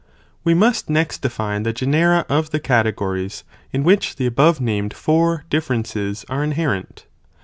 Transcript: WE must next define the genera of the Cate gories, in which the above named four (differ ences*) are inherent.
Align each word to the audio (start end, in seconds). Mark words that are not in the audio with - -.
WE 0.43 0.55
must 0.55 0.89
next 0.89 1.21
define 1.21 1.61
the 1.61 1.71
genera 1.73 2.25
of 2.27 2.49
the 2.49 2.59
Cate 2.59 2.95
gories, 2.95 3.43
in 3.71 3.83
which 3.83 4.15
the 4.15 4.25
above 4.25 4.59
named 4.59 4.95
four 4.95 5.45
(differ 5.51 5.75
ences*) 5.75 6.25
are 6.27 6.43
inherent. 6.43 7.05